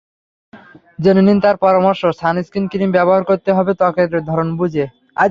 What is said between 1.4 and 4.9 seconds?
তাঁর পরামর্শ—সানস্ক্রিন ক্রিম ব্যবহার করতে হবে ত্বকের ধরন বুঝে।